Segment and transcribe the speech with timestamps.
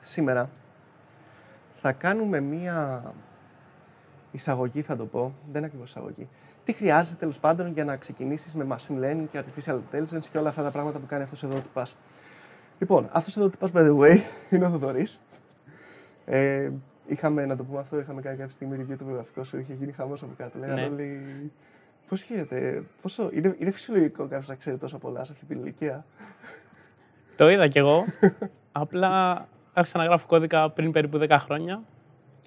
[0.00, 0.50] σήμερα
[1.80, 3.02] θα κάνουμε μία
[4.32, 6.28] εισαγωγή, θα το πω, δεν είναι ακριβώς εισαγωγή.
[6.64, 10.48] Τι χρειάζεται τέλος πάντων για να ξεκινήσεις με machine learning και artificial intelligence και όλα
[10.48, 11.96] αυτά τα πράγματα που κάνει αυτός εδώ ο τυπάς.
[12.78, 14.16] Λοιπόν, αυτός εδώ ο τυπάς, by the way,
[14.50, 15.20] είναι ο Θοδωρής.
[16.24, 16.70] Ε,
[17.06, 19.92] είχαμε, να το πούμε αυτό, είχαμε κάνει κάποια στιγμή review του βιογραφικού σου, είχε γίνει
[19.92, 20.58] χαμός από κάτω.
[20.58, 20.86] Λέγανε Ναι.
[20.88, 21.22] όλοι,
[22.08, 26.04] πώς γίνεται, πόσο, είναι, είναι φυσιολογικό κάποιος να ξέρει τόσα πολλά σε αυτή την ηλικία;
[27.36, 28.04] Το είδα κι εγώ.
[28.72, 31.82] Απλά άρχισα να γράφω κώδικα πριν περίπου 10 χρόνια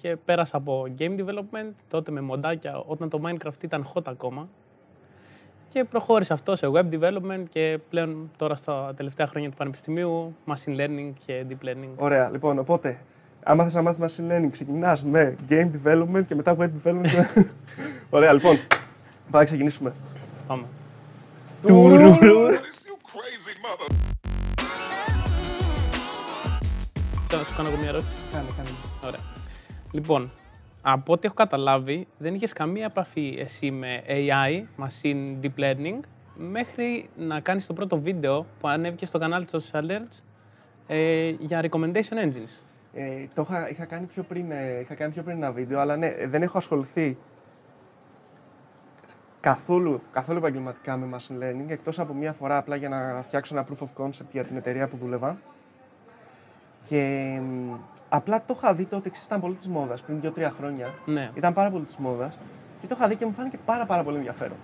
[0.00, 4.48] και πέρασα από game development, τότε με μοντάκια, όταν το Minecraft ήταν hot ακόμα.
[5.68, 10.76] Και προχώρησε αυτό σε web development και πλέον τώρα στα τελευταία χρόνια του πανεπιστημίου, machine
[10.80, 11.88] learning και deep learning.
[11.96, 12.98] Ωραία, λοιπόν, οπότε,
[13.42, 17.06] άμα θες να μάθεις machine learning, ξεκινάς με game development και μετά web development.
[17.34, 17.46] και-
[18.16, 18.56] Ωραία, λοιπόν,
[19.30, 19.92] πάμε να ξεκινήσουμε.
[20.46, 20.64] Πάμε.
[27.36, 28.14] Να σου κάνω εγώ μια ερώτηση.
[28.32, 28.68] Κάνε, κάνε.
[29.04, 29.20] Ωραία.
[29.92, 30.30] Λοιπόν,
[30.82, 36.00] από ό,τι έχω καταλάβει, δεν είχες καμία επαφή εσύ με AI, Machine Deep Learning,
[36.34, 40.22] μέχρι να κάνεις το πρώτο βίντεο που ανέβηκε στο κανάλι του Social Alerts
[40.86, 42.62] ε, για Recommendation Engines.
[42.94, 45.96] Ε, το είχα, είχα, κάνει πιο πριν, ε, είχα κάνει πιο πριν ένα βίντεο, αλλά
[45.96, 47.18] ναι, ε, δεν έχω ασχοληθεί
[49.40, 53.66] καθόλου, καθόλου επαγγελματικά με machine learning, εκτός από μία φορά απλά για να φτιάξω ένα
[53.68, 55.38] proof of concept για την εταιρεία που δούλευα.
[56.88, 57.74] Και μ,
[58.08, 60.88] απλά το είχα δει τότε, εξής ήταν πολύ της μόδας, πριν 2-3 χρόνια.
[61.04, 61.30] Ναι.
[61.34, 62.38] Ήταν πάρα πολύ της μόδας
[62.80, 64.56] και το είχα δει και μου φάνηκε πάρα πάρα πολύ ενδιαφέρον.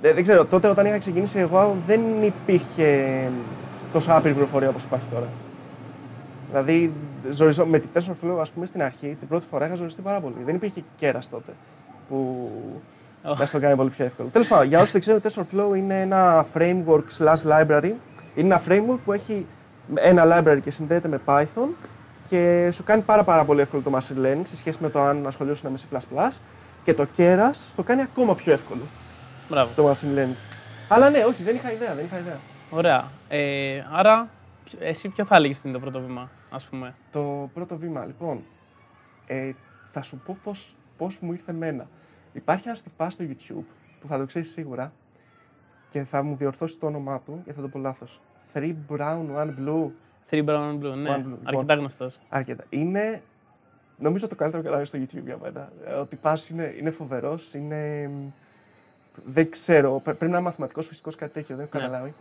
[0.00, 3.30] Ε, δεν ξέρω, τότε όταν είχα ξεκινήσει εγώ δεν υπήρχε
[3.92, 5.26] τόσο άπειρη πληροφορία όπως υπάρχει τώρα.
[6.50, 6.92] Δηλαδή,
[7.30, 10.34] ζοριζό, με τη TensorFlow, ας πούμε, στην αρχή, την πρώτη φορά είχα ζοριστεί πάρα πολύ.
[10.44, 11.52] Δεν υπήρχε κέρας τότε
[12.08, 12.50] που
[13.22, 14.28] να στο κάνει πολύ πιο εύκολο.
[14.28, 17.92] Τέλος πάντων, για όσοι δεν ξέρουν, το TensorFlow είναι ένα framework slash library.
[18.34, 19.46] Είναι ένα framework που έχει
[19.94, 21.68] ένα library και συνδέεται με Python
[22.28, 25.26] και σου κάνει πάρα, πάρα πολύ εύκολο το machine learning σε σχέση με το αν
[25.26, 26.28] ασχολιώσουν με C++.
[26.82, 28.82] Και το κέρας το κάνει ακόμα πιο εύκολο
[29.48, 29.72] Μπράβο.
[29.74, 30.34] το machine learning.
[30.88, 32.40] Αλλά ναι, όχι, δεν είχα ιδέα, δεν είχα ιδέα.
[32.70, 33.12] Ωραία.
[33.28, 34.28] Ε, άρα,
[34.64, 38.04] ποιο- εσύ ποιο θα έλεγες ότι είναι το πρώτο βήμα, ας πούμε; Το πρώτο βήμα,
[38.04, 38.44] λοιπόν,
[39.26, 39.50] ε,
[39.90, 41.88] θα σου πω πώς, πώς μου ήρθε εμένα.
[42.32, 43.64] Υπάρχει ένας τυπάς στο YouTube,
[44.00, 44.92] που θα το ξέρεις σίγουρα,
[45.88, 48.20] και θα μου διορθώσει το όνομά του, γιατί θα το πω λάθος.
[48.54, 49.90] Three brown, one blue.
[50.30, 51.10] Three brown and blue, ναι.
[51.16, 51.38] One blue.
[51.44, 52.18] Αρκετά γνωστός.
[52.28, 52.64] Αρκετά.
[52.68, 53.22] Είναι,
[53.98, 55.72] νομίζω, το καλύτερο κανάλι στο YouTube για μένα.
[55.86, 58.08] Ε, Ο τυπάς είναι, είναι φοβερός, είναι...
[58.08, 58.30] μ,
[59.26, 61.84] Δεν ξέρω, πρέ- πρέπει να είναι μαθηματικός, φυσικός, κάτι τέτοιο, δεν έχω Ναι.
[61.84, 62.14] καταλάβει.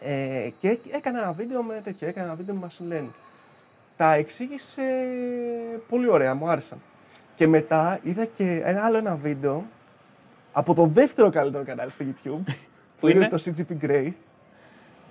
[0.00, 3.10] Ε, και έκανε ένα βίντεο με τέτοιο, έκανε ένα βίντεο με machine learning.
[3.96, 4.82] Τα εξήγησε
[5.88, 6.78] πολύ ωραία, μου άρεσαν.
[7.34, 9.64] Και μετά είδα και ένα άλλο ένα βίντεο
[10.52, 12.52] από το δεύτερο καλύτερο κανάλι στο YouTube,
[13.00, 14.10] που είναι, είναι; το CGP Grey.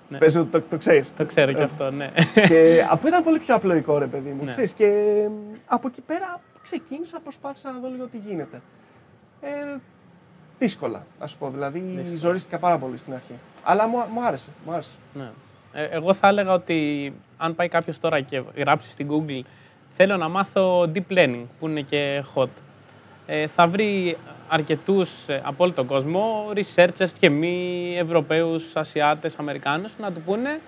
[0.09, 0.17] Ναι.
[0.17, 1.13] Πες ότι το, το ξέρεις.
[1.15, 2.09] Το ξέρω Ε, και αυτό, ναι.
[2.47, 4.43] και αυτό ήταν πολύ πιο απλοϊκό, ρε παιδί μου.
[4.43, 4.51] Ναι.
[4.51, 4.87] Ξέρεις, και
[5.29, 8.61] μ, από εκεί πέρα ξεκίνησα, προσπάθησα να δω λίγο τι γίνεται.
[9.41, 9.49] Ε,
[10.59, 11.49] δύσκολα, ας σου πω.
[11.49, 12.15] Δηλαδή, Δύσκολα.
[12.17, 13.33] ζορίστηκα πάρα πολύ στην αρχή.
[13.63, 14.49] Αλλά μου, μου άρεσε.
[14.65, 14.97] Μου άρεσε.
[15.13, 15.29] Ναι.
[15.73, 19.41] Ε, εγώ θα έλεγα ότι αν πάει κάποιος τώρα και γράψει στην Google
[19.95, 22.47] θέλω να μάθω deep learning που είναι και hot.
[23.25, 24.17] Ε, θα βρει
[24.49, 30.59] αρκετούς ε, από όλο τον κόσμο, researchers και μη Ευρωπαίους, Ασιάτες, Αμερικάνους να του πούνε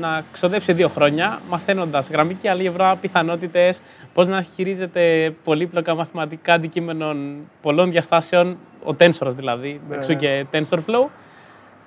[0.00, 3.80] να ξοδέψει δύο χρόνια μαθαίνοντας γραμμική αλγεύρα, πιθανότητες,
[4.14, 10.18] πώς να χειρίζεται πολύπλοκα μαθηματικά αντικείμενων πολλών διαστάσεων, ο Tensor δηλαδή, Ναι, εξού ναι.
[10.18, 11.06] και TensorFlow,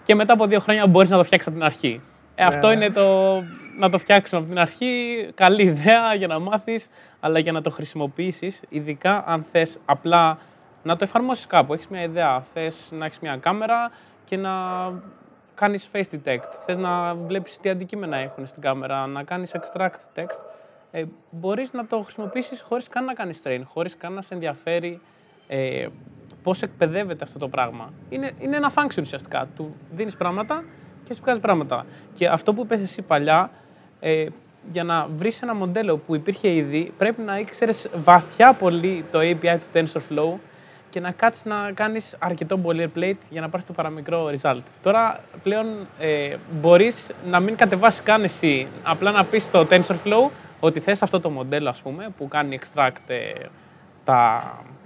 [0.04, 2.02] και μετά από δύο χρόνια μπορείς να το φτιάξεις από την αρχή.
[2.36, 2.74] Ε, Ναι, αυτό ναι.
[2.74, 3.04] είναι το
[3.80, 5.28] να το φτιάξουμε από την αρχή.
[5.36, 6.90] Καλή ιδέα για να μάθεις,
[7.20, 10.38] αλλά για να το χρησιμοποιήσεις, ειδικά αν θες απλά
[10.86, 11.74] να το εφαρμόσεις κάπου.
[11.74, 13.92] Έχεις μια ιδέα, θες να έχεις μια κάμερα
[14.26, 14.52] και να
[15.56, 16.50] κάνεις face detect.
[16.66, 20.46] Θες να βλέπεις τι αντικείμενα έχουν στην κάμερα, να κάνεις extract text.
[20.92, 25.02] Ε, μπορείς να το χρησιμοποιήσεις χωρίς καν να κάνεις train, χωρίς καν να σε ενδιαφέρει
[25.48, 25.88] ε,
[26.44, 27.94] πώς εκπαιδεύεται αυτό το πράγμα.
[28.10, 29.48] Είναι, είναι ένα function ουσιαστικά.
[29.56, 30.64] Του δίνεις πράγματα
[31.04, 31.86] και σου βγάζει πράγματα.
[32.14, 33.50] Και αυτό που είπες εσύ παλιά,
[34.00, 34.26] ε,
[34.72, 39.58] για να βρεις ένα μοντέλο που υπήρχε ήδη, πρέπει να ήξερες βαθιά πολύ το API
[39.60, 40.40] του TensorFlow
[40.96, 44.62] και να κάτσεις να κάνεις αρκετό boilerplate για να πάρεις το παραμικρό result.
[44.84, 50.80] Τώρα πλέον ε, μπορείς να μην κατεβάσεις καν εσύ, απλά να πεις στο TensorFlow ότι
[50.80, 53.32] θες αυτό το μοντέλο, ας πούμε, που κάνει extract ε,
[54.04, 54.44] τα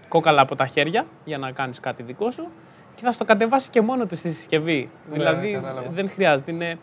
[0.07, 2.47] κόκαλα από τα χέρια για να κάνεις κάτι δικό σου
[2.95, 4.89] και θα στο κατεβάσεις και μόνο του στη συσκευή.
[5.09, 5.89] Ναι, δηλαδή κατάλαβα.
[5.89, 6.51] δεν χρειάζεται.
[6.51, 6.77] Είναι...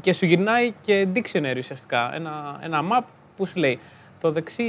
[0.00, 2.14] Και σου γυρνάει και dictionary ουσιαστικά.
[2.14, 3.04] Ένα, ένα map
[3.36, 3.78] που σου λέει
[4.20, 4.64] το δεξί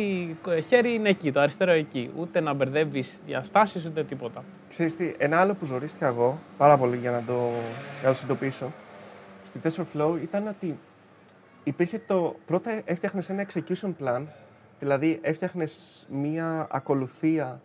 [0.68, 2.12] χέρι είναι εκεί, το αριστερό εκεί.
[2.18, 4.44] Ούτε να μπερδεύεις διαστάσεις ούτε τίποτα.
[4.70, 7.34] Ξέρεις τι, ένα άλλο που ζορίστηκα εγώ πάρα πολύ για να το,
[8.00, 8.72] για να το συνειδητοποιήσω
[9.44, 10.78] στη TensorFlow ήταν ότι
[11.64, 12.36] υπήρχε το.
[12.46, 14.26] Πρώτα έφτιαχνες ένα execution plan,
[14.80, 17.62] δηλαδή έφτιαχνες μία ακολουθία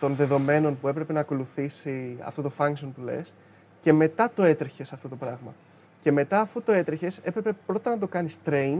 [0.00, 3.32] των δεδομένων που έπρεπε να ακολουθήσει αυτό το function που λες
[3.80, 5.54] και μετά το έτρεχες αυτό το πράγμα.
[6.02, 8.78] Και μετά, αφού το έτρεχες, έπρεπε πρώτα να το κάνεις train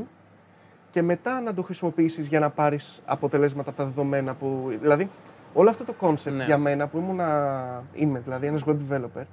[0.97, 4.77] και μετά να το χρησιμοποιήσεις για να πάρεις αποτελέσματα από τα δεδομένα που.
[4.81, 5.11] Δηλαδή,
[5.53, 6.45] όλο αυτό το concept Ναι.
[6.45, 7.21] για μένα που ήμουν.
[7.95, 9.25] Είμαι δηλαδή ένας web developer,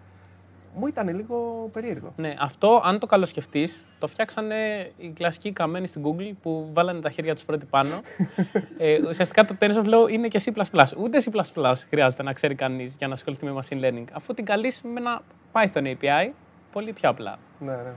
[0.75, 2.13] μου ήταν λίγο περίεργο.
[2.15, 7.09] Ναι, αυτό αν το καλοσκεφτείς, το φτιάξανε οι κλασικοί καμένοι στην Google που βάλανε τα
[7.09, 8.01] χέρια τους πρώτοι πάνω.
[8.77, 10.63] ε, ουσιαστικά το TensorFlow είναι και C.
[10.97, 14.05] Ούτε C χρειάζεται να ξέρει κανείς για να ασχοληθεί με machine learning.
[14.13, 15.21] Αφού την καλείς με ένα
[15.51, 16.31] Python API,
[16.71, 17.37] πολύ πιο απλά.
[17.59, 17.93] Ναι, ναι.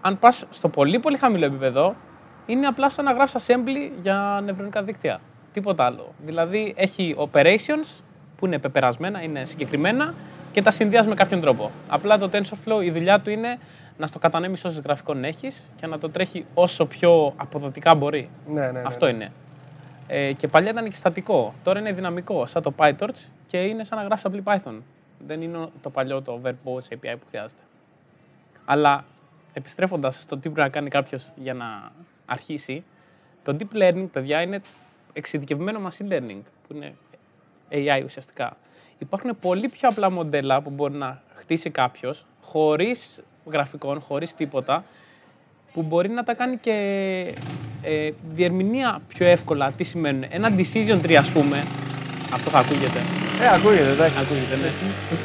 [0.00, 1.94] Αν πας στο πολύ πολύ χαμηλό επίπεδο,
[2.46, 5.20] είναι απλά σαν να γράψει assembly για νευρονικά δίκτυα.
[5.52, 6.14] Τίποτα άλλο.
[6.24, 8.02] Δηλαδή έχει operations
[8.36, 10.14] που είναι πεπερασμένα, είναι συγκεκριμένα
[10.52, 11.70] και τα συνδυάζει με κάποιον τρόπο.
[11.88, 13.58] Απλά το TensorFlow η δουλειά του είναι
[13.98, 18.30] να στο κατανέμεις όσες γραφικών έχεις και να το τρέχει όσο πιο αποδοτικά μπορεί.
[18.48, 19.12] ναι, ναι, ναι, Αυτό ναι.
[19.12, 19.32] είναι.
[20.06, 21.54] Ε, και παλιά ήταν και στατικό.
[21.62, 24.74] Τώρα είναι δυναμικό, σαν το PyTorch και είναι σαν να γράφεις απλή Python.
[25.26, 27.62] Δεν είναι το παλιό το verbose API που χρειάζεται.
[28.64, 29.04] Αλλά
[29.52, 31.92] επιστρέφοντας στο τι πρέπει να κάνει κάποιος για να
[32.30, 32.84] αρχίσει,
[33.42, 34.60] το deep learning, παιδιά, είναι
[35.12, 36.94] εξειδικευμένο machine learning, που είναι
[37.70, 38.56] AI ουσιαστικά.
[38.98, 44.84] Υπάρχουν πολύ πιο απλά μοντέλα που μπορεί να χτίσει κάποιος χωρίς γραφικών, χωρίς τίποτα,
[45.72, 46.72] που μπορεί να τα κάνει και
[47.80, 49.72] ε, διερμηνεία πιο εύκολα.
[49.72, 50.24] Τι σημαίνουν.
[50.30, 51.68] Ένα decision tree, ας πούμε,
[52.28, 53.06] αυτό θα ακούγεται.
[53.38, 54.18] Ε, ακούγεται, εντάξει.
[54.18, 54.74] Ακούγεται, ναι.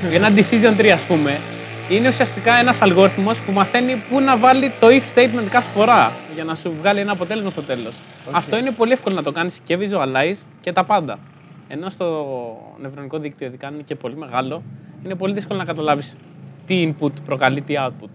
[0.02, 1.44] Ένα decision tree, ας πούμε,
[1.88, 6.44] είναι ουσιαστικά ένας αλγόριθμος που μαθαίνει πού να βάλει το if statement κάθε φορά για
[6.44, 8.02] να σου βγάλει ένα αποτέλεσμα στο τέλος.
[8.24, 8.36] Οκ.
[8.36, 11.20] Αυτό είναι πολύ εύκολο να το κάνεις και visualize και τα πάντα.
[11.68, 14.64] Ενώ στο νευρονικό δίκτυο, ειδικά αν είναι και πολύ μεγάλο,
[15.04, 16.18] είναι πολύ δύσκολο να καταλάβεις
[16.66, 18.10] τι input προκαλεί τι output.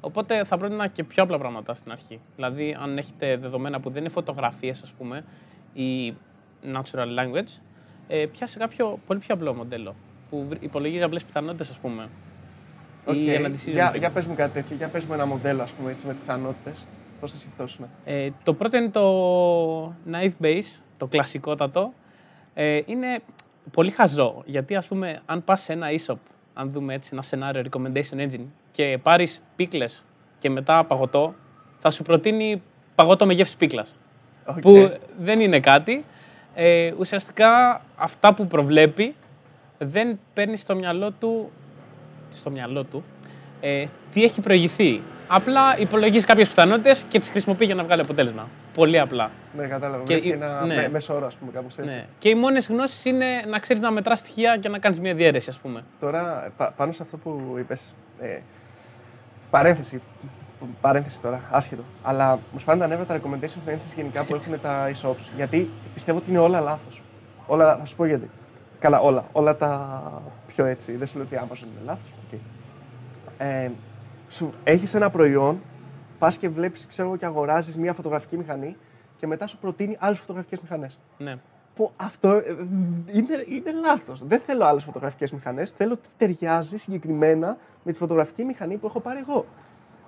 [0.00, 2.20] Οπότε θα πρότεινα και πιο απλά πράγματα στην αρχή.
[2.36, 5.24] Δηλαδή, αν έχετε δεδομένα που δεν είναι φωτογραφίες, ας πούμε,
[5.72, 6.14] ή
[6.72, 7.60] natural language,
[8.08, 9.94] ε, πιάσε κάποιο πολύ πιο απλό μοντέλο
[10.30, 12.08] που βρ- υπολογίζει απλές πιθανότητες, ας πούμε.
[13.08, 13.14] ΟΚ.
[13.16, 13.98] Ή ένα decision Για, tree.
[13.98, 16.86] για πες μου κάτι τέτοιο, για πες μου ένα μοντέλο, ας πούμε, έτσι, με πιθανότητες.
[17.20, 21.92] Πώς θα σκεφτόσουν; Ε, το πρώτο είναι το naive Bayes, το κλασικότατο.
[22.54, 23.20] Ε, είναι
[23.72, 26.16] πολύ χαζό, γιατί ας πούμε, αν πας σε ένα e-shop,
[26.54, 30.04] αν δούμε έτσι ένα σενάριο recommendation engine και πάρεις πίκλες
[30.38, 31.34] και μετά παγωτό,
[31.78, 32.62] θα σου προτείνει
[32.94, 33.96] παγωτό με γεύση πίκλας.
[34.46, 34.60] ΟΚ.
[34.60, 36.04] που δεν είναι κάτι.
[36.54, 39.14] Ε, ουσιαστικά αυτά που προβλέπει
[39.78, 41.50] δεν παίρνεις στο μυαλό του,
[42.36, 43.04] στο μυαλό του
[43.60, 45.00] ε, τι έχει προηγηθεί.
[45.28, 48.48] Απλά υπολογίζει κάποιες πιθανότητες και τις χρησιμοποιεί για να βγάλει αποτέλεσμα.
[48.74, 49.30] Πολύ απλά.
[49.56, 50.02] Ναι, κατάλαβα.
[50.04, 50.74] Και Και, και η- ένα ναι.
[50.74, 51.96] με- μέσο όρο, ας πούμε, κάπως έτσι.
[51.96, 52.04] Ναι.
[52.18, 55.50] Και οι μόνες γνώσεις είναι να ξέρεις να μετράς στοιχεία και να κάνεις μια διαίρεση,
[55.50, 55.84] ας πούμε.
[56.00, 58.38] Τώρα, πα- πάνω σε αυτό που είπες, ε,
[59.50, 60.00] παρένθεση,
[60.80, 61.82] παρένθεση τώρα, άσχετο.
[62.02, 65.22] Αλλά μου σπάνε τα νεύρα τα recommendation engines γενικά που έχουν τα e-shops.
[65.36, 67.02] Γιατί πιστεύω ότι είναι όλα λάθος.
[67.46, 68.30] Όλα, θα σου πω γιατί.
[68.78, 69.24] Καλά, όλα.
[69.32, 70.96] Όλα τα πιο έτσι.
[70.96, 72.12] Δεν σου λέω ότι η Amazon είναι λάθος.
[72.32, 72.38] ΟΚ.
[73.38, 73.70] Ε,
[74.28, 75.60] σου, έχεις ένα προϊόν,
[76.18, 78.76] πας και βλέπεις, ξέρω εγώ, και αγοράζεις μια φωτογραφική μηχανή
[79.16, 81.36] και μετά σου προτείνει άλλες φωτογραφικές μηχανές Ναι.
[81.74, 82.42] που αυτό ε,
[83.12, 84.24] είναι, είναι λάθος.
[84.26, 85.70] Δεν θέλω άλλες φωτογραφικές μηχανές.
[85.70, 89.46] Θέλω ό,τι ταιριάζει συγκεκριμένα με τη φωτογραφική μηχανή που έχω πάρει εγώ.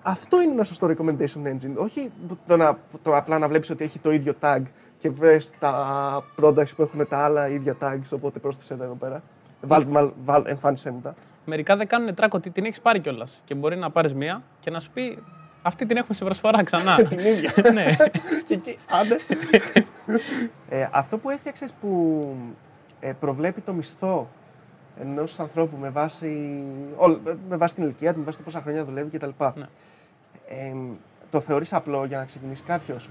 [0.03, 1.75] Αυτό είναι ένα σωστό recommendation engine.
[1.77, 2.11] Όχι
[2.47, 4.63] το, να, το απλά να βλέπεις ότι έχει το ίδιο tag
[4.99, 8.09] και βρες τα products που έχουν τα άλλα ίδια tags.
[8.13, 9.23] Οπότε πρόσθεσε τα εδώ πέρα.
[9.61, 11.15] Βάλ, βάλ, βάλ, εμφάνισε μου τα.
[11.45, 13.41] Μερικά δεν κάνουν track ότι την έχεις πάρει κιόλας.
[13.45, 15.19] Και μπορεί να πάρεις μία και να σου πει
[15.63, 16.97] αυτή την έχουμε σε προσφορά ξανά.
[17.09, 17.53] Την ίδια.
[17.75, 17.97] ναι.
[18.47, 19.17] και εκεί, άντε.
[20.79, 22.35] ε, αυτό που έφτιαξες που
[23.01, 24.29] ε, προβλέπει το μισθό
[25.01, 26.63] ενός ανθρώπου με βάση,
[26.97, 29.29] όλ- με βάση την ηλικία του, με βάση το πόσα χρόνια δουλεύει κτλ.
[29.55, 29.67] Ναι.
[30.49, 30.75] Ε,
[31.31, 33.09] το θεωρείς απλό για να ξεκινήσει κάποιος;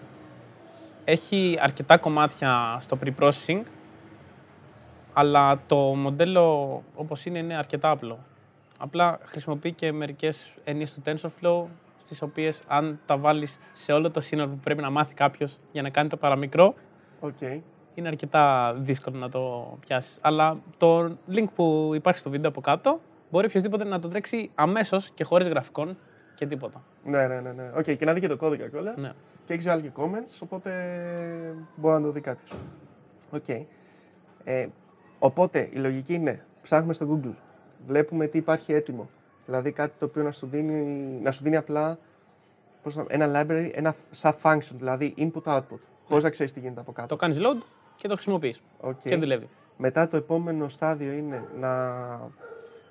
[1.05, 3.61] Έχει αρκετά κομμάτια στο pre-processing,
[5.13, 8.19] αλλά το μοντέλο όπως είναι είναι αρκετά απλό.
[8.77, 11.65] Απλά χρησιμοποιεί και μερικές έννοιες του TensorFlow,
[11.97, 15.81] στις οποίες αν τα βάλεις σε όλο το σύνολο που πρέπει να μάθει κάποιος για
[15.81, 16.73] να κάνει το παραμικρό,
[17.19, 17.61] ΟΚ.
[17.99, 20.17] Είναι αρκετά δύσκολο να το πιάσεις.
[20.21, 22.99] Αλλά το link που υπάρχει στο βίντεο από κάτω,
[23.31, 25.97] μπορεί οποιοδήποτε να το τρέξει αμέσως και χωρίς γραφικών
[26.35, 26.83] και τίποτα.
[27.03, 27.51] Ναι, ναι, ναι.
[27.51, 27.71] ναι.
[27.77, 29.01] ΟΚ, και να δει και το κώδικα κιόλας.
[29.01, 29.11] Ναι.
[29.45, 30.71] Και έχει βάλει και comments, οπότε
[31.75, 32.59] μπορεί να το δει κάποιος.
[33.31, 33.49] ΟΚ.
[34.43, 34.67] Ε,
[35.19, 37.33] οπότε η λογική είναι, ψάχνουμε στο Google,
[37.87, 39.09] βλέπουμε τι υπάρχει έτοιμο.
[39.45, 40.83] Δηλαδή κάτι το οποίο να σου δίνει,
[41.23, 41.97] να σου δίνει απλά
[42.83, 47.01] πώς να, ένα library, ένα sub-function, δηλαδή input-output, χωρίς να ξέρεις τι γίνεται από Το
[47.01, 47.15] κάτω.
[47.15, 47.63] κάνεις load
[48.01, 48.99] και το χρησιμοποιείς ΟΚ.
[49.03, 49.49] και δουλεύει.
[49.77, 51.69] Μετά το επόμενο στάδιο είναι να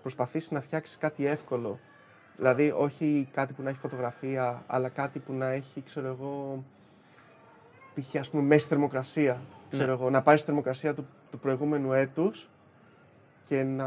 [0.02, 1.78] προσπαθήσεις να φτιάξεις κάτι εύκολο
[2.36, 6.64] Δηλαδή, όχι κάτι που να έχει φωτογραφία, αλλά κάτι που να έχει, ξέρω εγώ,
[7.94, 8.16] π.χ.
[8.16, 9.40] ας πούμε, μέση θερμοκρασία.
[9.70, 9.92] Ξέρω Ναι.
[9.92, 12.48] εγώ, να πάρεις τη θερμοκρασία του, του προηγούμενου έτους
[13.46, 13.86] και να,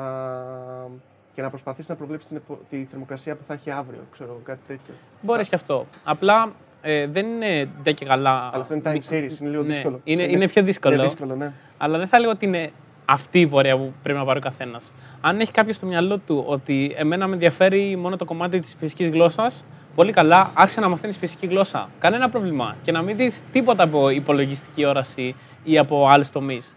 [1.34, 4.42] και να προσπαθήσεις να προβλέψεις την, επο- τη θερμοκρασία που θα έχει αύριο, ξέρω εγώ,
[4.44, 4.94] κάτι τέτοιο.
[5.22, 5.86] Μπορείς και αυτό.
[6.04, 6.52] Απλά
[6.82, 8.50] ε, δεν είναι ντε και καλά.
[8.54, 10.00] Αλλά αυτό είναι time series, είναι λίγο Ναι, δύσκολο.
[10.04, 10.94] Είναι, είναι πιο δύσκολο.
[10.94, 11.52] Είναι δύσκολο, ναι.
[11.78, 12.72] Αλλά δεν θα έλεγα ότι είναι
[13.06, 14.94] αυτή η πορεία που πρέπει να πάρει ο καθένας.
[15.22, 19.10] Αν έχει κάποιος στο μυαλό του ότι εμένα με ενδιαφέρει μόνο το κομμάτι της φυσικής
[19.10, 19.64] γλώσσας,
[19.96, 21.90] πολύ καλά, άρχισε να μαθαίνεις φυσική γλώσσα.
[22.00, 22.76] Κανένα πρόβλημα.
[22.82, 26.76] Και να μην δεις τίποτα από υπολογιστική όραση ή από άλλους τομείς.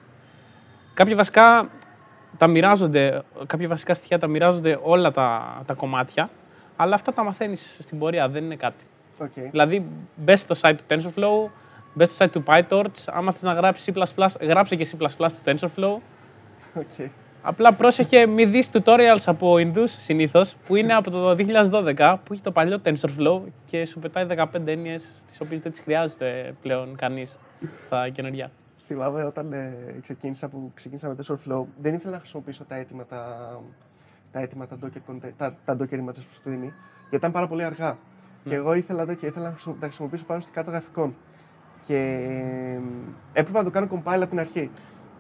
[0.95, 1.69] Κάποια βασικά
[2.39, 6.31] τα μοιράζονται, κάποια βασικά στοιχεία τα μοιράζονται όλα τα, τα κομμάτια,
[6.77, 8.85] αλλά αυτά τα μαθαίνεις στην πορεία, δεν είναι κάτι.
[9.19, 9.51] ΟΚ.
[9.51, 11.51] Δηλαδή, μπες στο site του TensorFlow,
[11.95, 13.05] μπες στο site του PyTorch.
[13.07, 15.99] Άμα θες να γράψεις C++, γράψε και C++ στο TensorFlow.
[16.75, 17.09] ΟΚ.
[17.47, 22.43] Απλά πρόσεχε, μη δεις tutorials από Ινδούς συνήθως, που είναι από το 2012, που έχει
[22.43, 27.39] το παλιό TensorFlow και σου πετάει 15 έννοιες, τις οποίες δεν τις χρειάζεται πλέον κανείς
[27.81, 28.51] στα καινούργια.
[28.87, 33.17] Θυμάμαι όταν ε, ξεκίνησα, που ξεκίνησα με TensorFlow, δεν ήθελα να χρησιμοποιήσω τα έτοιμα τα,
[34.33, 37.49] τα έτοιμα τα Docker, conte- τα, τα Docker images που σου δίνει, γιατί ήταν πάρα
[37.49, 37.97] πολύ αργά.
[38.49, 41.15] Και εγώ ήθελα τέτοια, ήθελα να χρησιμο- τα χρησιμοποιήσω πάνω στην κάρτα γραφικών.
[41.87, 42.81] Και ε,
[43.41, 44.71] έπρεπε να το κάνω compile από την αρχή.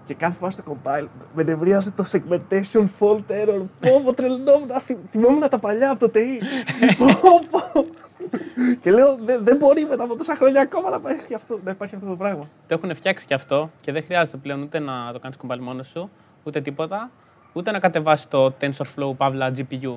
[0.06, 3.62] Και κάθε φορά στο compile με νευρίαζε το segmentation fault error.
[3.80, 4.68] Πω, πω, τρελνόμουν.
[4.84, 6.42] Θυ- Θυμόμουν τα παλιά από το TI.
[6.98, 7.06] Πω,
[7.50, 7.86] πω.
[8.80, 11.94] και λέω, δεν δεν μπορεί μετά από τόσα χρόνια ακόμα να υπάρχει αυτό, να υπάρχει
[11.94, 12.48] αυτό το πράγμα.
[12.66, 15.86] Το έχουν φτιάξει και αυτό και δεν χρειάζεται πλέον ούτε να το κάνεις compile μόνος
[15.88, 16.10] σου,
[16.44, 17.10] ούτε τίποτα,
[17.52, 19.96] ούτε να κατεβάσεις το TensorFlow παύλα GPU.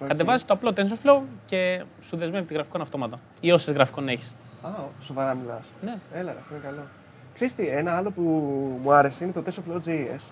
[0.00, 0.08] ΟΚ.
[0.08, 3.20] Κατεβάζεις το απλό TensorFlow και σου δεσμεύει τη γραφικών αυτόματα.
[3.40, 4.34] Ή όσες γραφικών έχεις.
[4.62, 4.68] Α,
[5.00, 5.64] σοβαρά μιλάς.
[5.82, 5.94] Ναι.
[6.14, 6.82] Έλα, ρε, αυτό είναι καλό.
[7.34, 8.22] Ξέρεις τι, ένα άλλο που
[8.82, 10.30] μου άρεσε είναι το TensorFlow JS,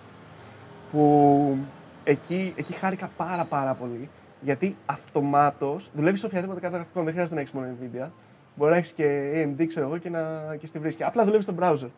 [0.91, 1.57] που
[2.05, 4.09] εκεί, εκεί χάρηκα πάρα πάρα πολύ,
[4.41, 8.09] γιατί αυτομάτως δουλεύεις σε οποιαδήποτε κάρτα γραφικών, δεν χρειάζεται να έχεις μόνο NVIDIA.
[8.57, 10.21] Μπορεί να έχεις και AMD, ξέρω εγώ, και, να,
[10.61, 11.03] και σ' τη βρίσκει.
[11.05, 11.89] Απλά δουλεύεις στο browser.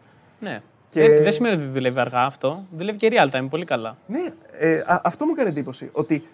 [0.41, 0.61] Ναι.
[0.91, 2.65] Και- Δεν, δεν σημαίνει ότι δουλεύει αργά αυτό.
[2.77, 3.97] Δουλεύει και real time, πολύ καλά.
[4.07, 4.19] Ναι,
[4.59, 6.27] ε, α- αυτό μου έκανε εντύπωση, ότι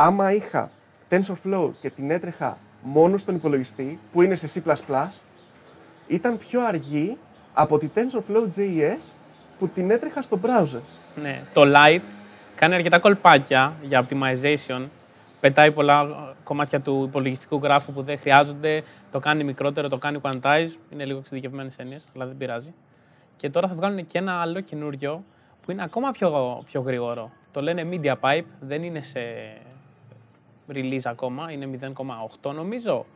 [0.00, 0.70] άμα είχα
[1.10, 4.76] TensorFlow και την έτρεχα μόνο στον υπολογιστή, που είναι σε C++,
[6.06, 7.18] ήταν πιο αργή
[7.54, 9.12] από τη TensorFlow JS
[9.58, 10.80] που την έτρεχα στο browser.
[11.22, 11.42] Ναι.
[11.52, 12.00] Το Lite
[12.54, 14.86] κάνει αρκετά κολπάκια για optimization.
[15.40, 18.82] Πετάει πολλά ε, κομμάτια του υπολογιστικού γράφου που δεν χρειάζονται.
[19.12, 20.76] Το κάνει μικρότερο, το κάνει quantize.
[20.90, 22.74] Είναι λίγο εξειδικευμένες έννοιες, αλλά δεν πειράζει.
[23.36, 25.24] Και τώρα θα βγάλουν και ένα άλλο καινούριο
[25.62, 27.30] που είναι ακόμα πιο, πιο γρήγορο.
[27.52, 29.20] Το λένε Media Pipe, δεν είναι σε
[30.74, 31.78] release ακόμα, είναι
[32.42, 33.06] 0,8 νομίζω.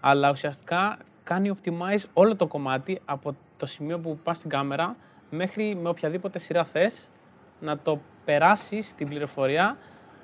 [0.00, 4.96] Αλλά ουσιαστικά κάνει optimize όλο το κομμάτι από το σημείο που πας στην κάμερα
[5.30, 7.10] μέχρι με οποιαδήποτε σειρά θες
[7.60, 9.76] να το περάσεις την πληροφορία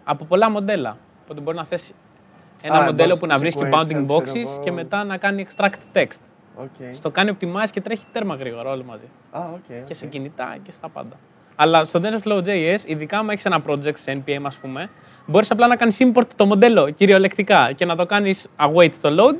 [0.04, 0.96] από πολλά μοντέλα.
[1.24, 1.92] Οπότε μπορεί να θες
[2.62, 4.60] ένα Α, μοντέλο μπορείς που να βρίσκει sequential, bounding ξέρω boxes εγώ.
[4.62, 6.20] και μετά να κάνει extract text.
[6.60, 6.90] Okay.
[6.92, 9.08] Σ' το κάνει optimize και τρέχει τέρμα γρήγορα όλο μαζί.
[9.30, 9.84] Α, ΟΚ.
[9.84, 10.10] Και σε ΟΚ.
[10.10, 11.16] κινητά και στα πάντα.
[11.56, 14.90] Αλλά στο TensorFlow JS, ειδικά αν έχεις ένα project σε NPM, ας πούμε,
[15.28, 19.36] μπορείς απλά να κάνεις import το μοντέλο κυριολεκτικά και να το κάνεις await το load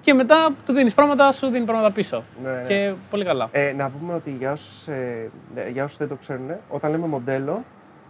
[0.00, 2.24] και μετά του δίνεις πράγματα, σου δίνει πράγματα πίσω.
[2.42, 2.64] Ναι, ναι.
[2.66, 3.48] Και πολύ καλά.
[3.52, 7.06] Ε, να πούμε ότι για όσους, ε, ε, για όσους δεν το ξέρουν, όταν λέμε
[7.06, 7.64] μοντέλο,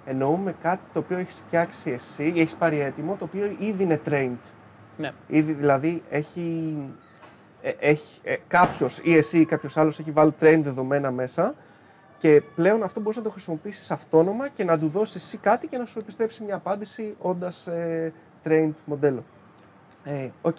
[0.04, 4.00] εννοούμε κάτι το οποίο έχεις φτιάξει εσύ ή έχεις πάρει έτοιμο, το οποίο ήδη είναι
[4.08, 4.50] trained.
[4.96, 5.12] Ναι.
[5.26, 6.76] Ήδη δηλαδή έχει,
[7.62, 11.54] ε, έχει ε, κάποιος ή εσύ ή κάποιος άλλος έχει βάλει trained δεδομένα μέσα
[12.20, 15.78] και πλέον αυτό μπορείς να το χρησιμοποιήσεις αυτόνομα και να του δώσεις εσύ κάτι και
[15.78, 18.12] να σου επιστρέψει μια απάντηση όντας ε,
[18.44, 19.24] trained μοντέλο.
[20.04, 20.58] Ε, ΟΚ.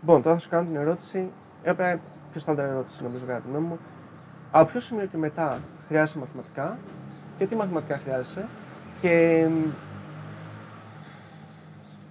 [0.00, 1.18] Λοιπόν, τώρα θα σου κάνω την ερώτηση,
[1.64, 2.00] η οποία είναι
[2.30, 3.78] πιο στάνταρ ερώτηση νομίζω κατά τη γνώμη μου.
[4.50, 6.78] Από ποιο σημείο και μετά χρειάζεσαι μαθηματικά
[7.38, 8.48] και τι μαθηματικά χρειάζεσαι
[9.00, 9.70] και μ,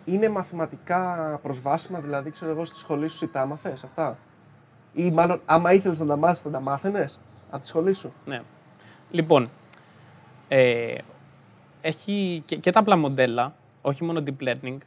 [0.06, 4.18] είναι μαθηματικά προσβάσιμα, δηλαδή ξέρω εγώ στη σχολή σου ή τα άμαθες αυτά;
[4.94, 8.42] Ή μάλλον άμα ήθελες να τα μάθεις θα τα μάθαινες από τη σχολή σου; Ναι.
[9.12, 9.50] Λοιπόν,
[10.48, 10.96] ε,
[11.82, 14.78] έχει και, και τα απλά μοντέλα, όχι μόνο deep learning,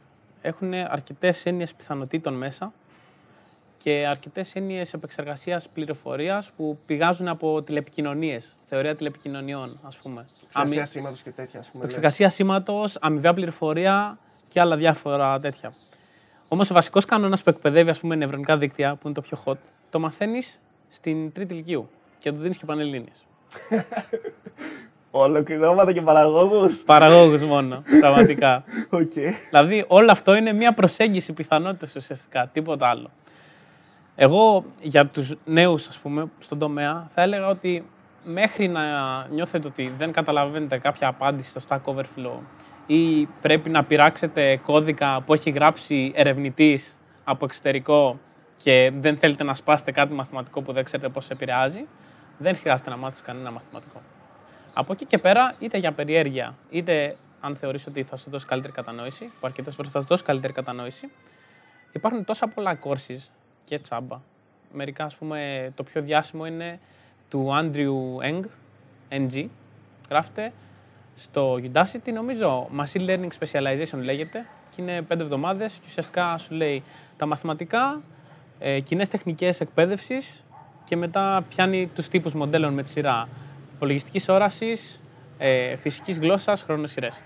[0.41, 2.73] έχουν αρκετές έννοιες πιθανότητων μέσα
[3.77, 10.25] και αρκετές έννοιες επεξεργασίας πληροφορίας που πηγάζουν από τηλεπικοινωνίες, θεωρία τηλεπικοινωνιών, ας πούμε.
[10.47, 11.83] Επεξεργασία Αμοι- σήματος και τέτοια, ας πούμε.
[11.83, 11.93] λες.
[11.93, 14.17] Επεξεργασία σήματος, αμοιβαία πληροφορία
[14.49, 15.73] και άλλα διάφορα τέτοια.
[16.47, 19.57] Όμως ο βασικός κανόνας που εκπαιδεύει ας πούμε, νευρονικά δίκτυα, που είναι το πιο hot,
[19.89, 20.59] το μαθαίνεις
[20.89, 21.89] στην τρίτη λυκείου
[22.19, 23.25] και το δίνεις και πανελλήνιες.
[25.11, 26.83] Ολοκληρώματα και παραγόγους.
[26.83, 28.63] Παραγόγους μόνο, πραγματικά.
[28.89, 29.11] ΟΚ.
[29.49, 33.09] δηλαδή όλο αυτό είναι μια προσέγγιση πιθανότητας ουσιαστικά, τίποτα άλλο.
[34.15, 37.85] Εγώ για τους νέους ας πούμε στον τομέα θα έλεγα ότι
[38.23, 38.81] μέχρι να
[39.27, 42.39] νιώθετε ότι δεν καταλαβαίνετε κάποια απάντηση στο Stack Overflow
[42.85, 48.19] ή πρέπει να πειράξετε κώδικα που έχει γράψει ερευνητής από εξωτερικό
[48.63, 51.87] και δεν θέλετε να σπάσετε κάτι μαθηματικό που δεν ξέρετε πώς σε επηρεάζει,
[52.37, 54.01] δεν χρειάζεται να μάθεις κανένα μαθηματικό.
[54.73, 58.73] Από εκεί και πέρα, είτε για περιέργεια, είτε αν θεωρείς ότι θα σου δώσει καλύτερη
[58.73, 61.11] κατανόηση, που αρκετές φορές θα σου δώσει καλύτερη κατανόηση,
[61.91, 63.27] υπάρχουν τόσα πολλά courses
[63.63, 64.19] και τσάμπα.
[64.73, 66.79] Μερικά, ας πούμε, το πιο διάσημο είναι
[67.29, 68.43] του Andrew Eng,
[69.09, 69.47] NG,
[70.09, 70.53] γράφεται
[71.15, 74.45] στο Udacity, νομίζω, Machine Learning Specialization λέγεται,
[74.75, 76.83] και είναι πέντε εβδομάδες και ουσιαστικά σου λέει
[77.17, 78.01] τα μαθηματικά,
[78.59, 80.45] ε, κοινές τεχνικές εκπαίδευσης
[80.91, 83.27] και μετά πιάνει τους τύπους μοντέλων με τη σειρά
[83.75, 85.01] υπολογιστικής όρασης,
[85.37, 87.23] ε, φυσικής γλώσσας, χρονοσειρές.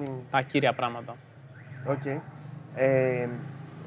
[0.00, 0.08] Mm.
[0.30, 1.16] Τα κύρια πράγματα.
[1.86, 1.98] ΟΚ.
[2.04, 2.20] Okay.
[2.74, 3.28] Ε,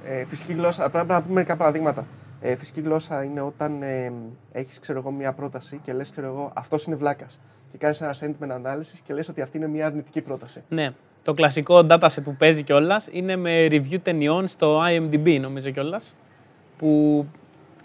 [0.03, 2.05] ε, φυσική γλώσσα, πρέπει να πούμε μερικά παραδείγματα.
[2.41, 4.13] Ε, φυσική γλώσσα είναι όταν ε,
[4.51, 4.79] έχεις
[5.17, 7.39] μια πρόταση και λες, ξέρω εγώ, αυτός είναι βλάκας.
[7.71, 10.63] Και κάνεις ένα sentiment analysis και λες ότι αυτή είναι μια αρνητική πρόταση.
[10.69, 10.91] Ναι.
[11.23, 16.15] Το κλασικό dataset που παίζει κιόλας είναι με review ταινιών στο IMDb, νομίζω κιόλας.
[16.77, 17.25] Που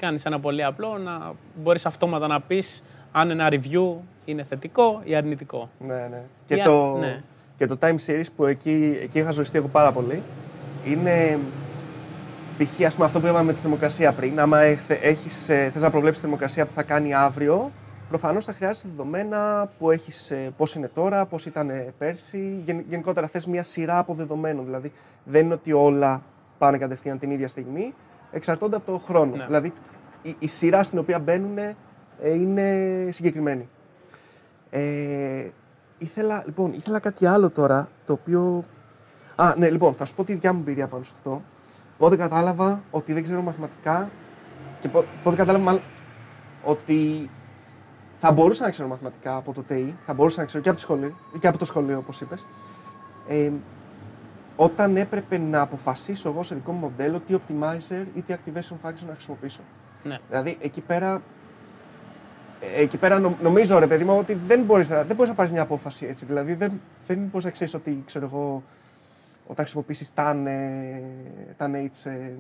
[0.04, 1.32] κάνεις ένα πολύ απλό να
[1.62, 2.82] μπορείς αυτόματα να πεις
[3.12, 3.94] αν ένα review
[4.24, 5.68] είναι θετικό ή αρνητικό.
[5.78, 6.22] Ναι, ναι.
[6.46, 7.22] Και, το, ναι.
[7.56, 10.22] και το time series που εκεί, εκεί είχα ζωριστεί εγώ πάρα πολύ
[10.86, 11.38] είναι
[12.58, 13.02] π.χ.
[13.02, 14.40] αυτό που είπαμε με τη θερμοκρασία πριν.
[14.40, 14.60] Άμα
[15.02, 17.70] έχεις, ε, θες να προβλέψεις τη θερμοκρασία που θα κάνει αύριο,
[18.08, 22.62] προφανώς θα χρειάζεσαι δεδομένα που έχεις, ε, πώς είναι τώρα, πώς ήταν πέρσι.
[22.88, 24.64] γενικότερα θες μια σειρά από δεδομένων.
[24.64, 24.92] Δηλαδή
[25.24, 26.22] δεν είναι ότι όλα
[26.58, 27.94] πάνε κατευθείαν την ίδια στιγμή,
[28.32, 29.36] εξαρτώνται από το χρόνο.
[29.36, 29.44] Ναι.
[29.46, 29.72] Δηλαδή
[30.24, 31.74] η, η, σειρά στην οποία μπαίνουν ε,
[32.22, 33.68] είναι συγκεκριμένη.
[34.70, 35.48] Ε,
[35.98, 38.64] ήθελα, λοιπόν, ήθελα κάτι άλλο τώρα, το οποίο...
[39.36, 41.42] Α, ναι, λοιπόν, θα σου πω τη δικιά μου εμπειρία πάνω σε αυτό.
[41.98, 44.10] Πότε κατάλαβα ότι δεν ξέρω μαθηματικά
[44.80, 44.88] και
[45.22, 45.80] πότε κατάλαβα μάλλον
[46.64, 47.30] ότι
[48.20, 50.84] θα μπορούσα να ξέρω μαθηματικά από το ΤΕΙ, θα μπορούσα να ξέρω και από, τη
[50.84, 52.46] σχολή, και από το σχολείο, όπως είπες.
[53.28, 53.50] Ε,
[54.56, 59.04] όταν έπρεπε να αποφασίσω εγώ σε δικό μου μοντέλο τι optimizer ή τι activation function
[59.06, 59.60] να χρησιμοποιήσω.
[60.04, 60.18] Ναι.
[60.28, 61.22] Δηλαδή, εκεί πέρα
[62.60, 65.52] ε, εκεί πέρα νομίζω ρε παιδί μου ότι δεν μπορείς να, δεν μπορείς να πάρεις
[65.52, 66.24] μια απόφαση έτσι.
[66.24, 68.62] Δηλαδή δεν, δεν μπορείς να ξέρεις ότι ξέρω εγώ
[69.46, 70.36] όταν χρησιμοποιήσεις tan,
[71.58, 72.32] tan H ε,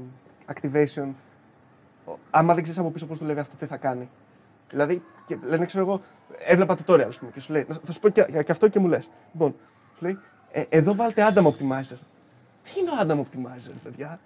[0.52, 1.08] activation
[2.30, 4.08] άμα δεν ξέρεις από πίσω πώς δουλεύει αυτό τι θα κάνει.
[4.70, 6.00] Δηλαδή, και, λένε, ξέρω εγώ,
[6.38, 8.88] έβλεπα tutorial, ας πούμε, και σου λέει, θα σου πω και, και αυτό και μου
[8.88, 9.08] λες.
[9.32, 9.54] Λοιπόν,
[9.96, 10.18] σου λέει,
[10.50, 11.98] ε, εδώ βάλτε Adam Optimizer.
[12.62, 14.20] Τι είναι ο Adam Optimizer, παιδιά;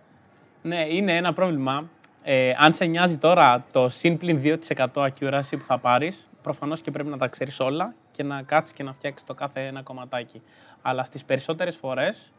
[0.62, 1.88] Ναι, είναι ένα πρόβλημα
[2.30, 4.56] ε, αν σε νοιάζει τώρα το συν 2%
[4.94, 8.82] accuracy που θα πάρεις, προφανώς και πρέπει να τα ξέρεις όλα και να κάτσεις και
[8.82, 10.42] να φτιάξεις το κάθε ένα κομματάκι.
[10.82, 12.32] Αλλά στις περισσότερες φορές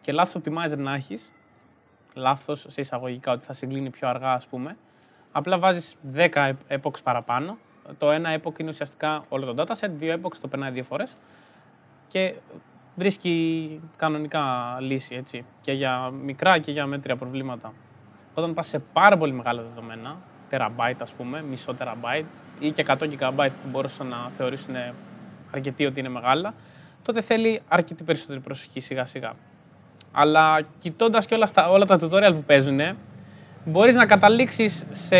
[0.00, 1.32] και λάθος optimizer να έχεις,
[2.14, 4.76] λάθος σε εισαγωγικά ότι θα συγκλίνει πιο αργά, ας πούμε,
[5.32, 7.58] απλά βάζεις 10 epochs παραπάνω.
[7.98, 11.16] Το ένα epoch είναι ουσιαστικά όλο το dataset, δύο epochs το περνάει δύο φορές
[12.08, 12.34] και
[12.96, 17.72] βρίσκει κανονικά λύση έτσι, και για μικρά και για μέτρια προβλήματα
[18.34, 20.16] όταν πας σε πάρα πολύ μεγάλα δεδομένα,
[20.48, 22.26] τεραμπάιτ ας πούμε, μισό τεραμπάιτ
[22.58, 24.74] ή και 100 gigabyte που μπορούσαν να θεωρήσουν
[25.50, 26.54] αρκετοί ότι είναι μεγάλα,
[27.02, 29.32] τότε θέλει αρκετή περισσότερη προσοχή σιγά σιγά.
[30.12, 32.80] Αλλά κοιτώντας και όλα, στα, όλα τα tutorial που παίζουν,
[33.64, 35.16] μπορείς να καταλήξεις σε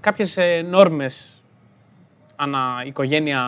[0.00, 1.42] κάποιες ε, νόρμες
[2.36, 3.42] ανά οικογένεια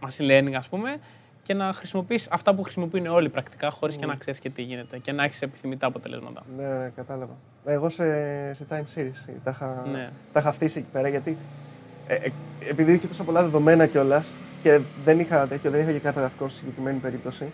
[0.00, 1.00] machine learning ας πούμε
[1.42, 4.98] και να χρησιμοποιείς αυτά που χρησιμοποιούν όλοι πρακτικά, χωρίς και να ξέρεις και τι γίνεται
[4.98, 6.42] και να έχεις επιθυμητά αποτελέσματα.
[6.56, 7.32] Ναι, ναι, κατάλαβα.
[7.64, 8.04] Εγώ σε,
[8.54, 10.10] σε time series τα είχα, ναι.
[10.32, 11.36] τα είχα φτύσει εκεί πέρα γιατί
[12.06, 12.32] ε, ε,
[12.68, 16.58] επειδή είχε τόσο πολλά δεδομένα κιόλας και δεν είχα τέτοιο, δεν είχα και καταγραφικό στη
[16.58, 17.52] συγκεκριμένη περίπτωση.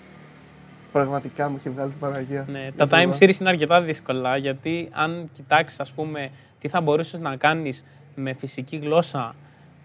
[0.92, 2.46] Πραγματικά μου είχε βγάλει την Παναγία.
[2.48, 7.20] Ναι, τα time series είναι αρκετά δύσκολα γιατί αν κοιτάξεις, ας πούμε, τι θα μπορούσες
[7.20, 9.34] να κάνεις με φυσική γλώσσα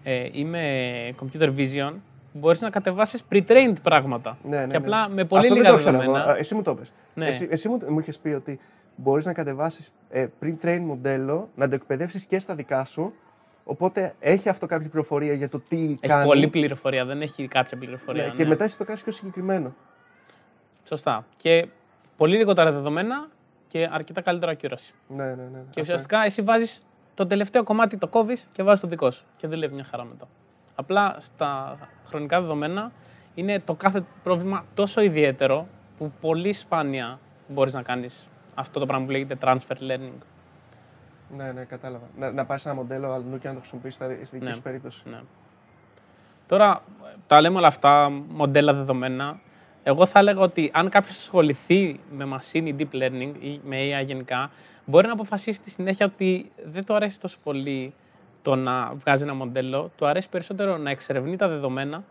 [0.02, 0.64] ε, ή με
[1.20, 1.92] computer vision,
[2.36, 4.38] μπορείς να κατεβάσεις pre-trained πράγματα.
[4.42, 5.14] Ναι, ναι, και απλά ναι.
[5.14, 6.36] με πολύ Αυτό λίγα δεν το δεδομένα.
[6.38, 6.92] Εσύ μου το πες.
[7.14, 7.26] Ναι.
[7.26, 8.60] Εσύ, εσύ μου, μου είχες πει ότι
[8.96, 13.12] μπορείς να κατεβάσεις ε, pre-trained μοντέλο, να το εκπαιδεύσεις και στα δικά σου.
[13.64, 16.20] Οπότε έχει αυτό κάποια πληροφορία για το τι έχει κάνει.
[16.20, 18.26] Έχει πολλή πληροφορία, δεν έχει κάποια πληροφορία.
[18.26, 18.48] Ναι, Και ναι.
[18.48, 19.74] μετά εσύ το κάνεις πιο συγκεκριμένο.
[20.84, 21.26] Σωστά.
[21.36, 21.68] Και
[22.16, 23.28] πολύ λιγότερα δεδομένα
[23.66, 24.94] και αρκετά καλύτερα ακύρωση.
[25.08, 25.62] Ναι, ναι, ναι.
[25.70, 26.82] Και ουσιαστικά εσύ βάζεις
[27.14, 29.24] το τελευταίο κομμάτι, το κόβεις και βάζεις το δικό σου.
[29.36, 30.28] Και δουλεύει μια χαρά μετά.
[30.74, 32.92] Απλά στα χρονικά δεδομένα
[33.34, 35.66] είναι το κάθε πρόβλημα τόσο ιδιαίτερο
[35.98, 40.22] που πολύ σπάνια μπορείς να κάνεις αυτό το πράγμα που λέγεται transfer learning.
[41.36, 42.04] Ναι, ναι, κατάλαβα.
[42.18, 45.04] Να, να πάρεις ένα μοντέλο αλλού και να το χρησιμοποιήσεις στη δική ναι, σου περίπτωσης.
[45.04, 45.20] Ναι.
[46.46, 46.82] Τώρα,
[47.26, 49.40] τα λέμε όλα αυτά, μοντέλα δεδομένα.
[49.82, 54.50] Εγώ θα έλεγα ότι αν κάποιος ασχοληθεί με machine deep learning ή με AI γενικά,
[54.84, 57.94] μπορεί να αποφασίσει στη συνέχεια ότι δεν του αρέσει τόσο πολύ
[58.44, 62.04] το να βγάζει ένα μοντέλο, του αρέσει περισσότερο να εξερευνεί τα δεδομένα,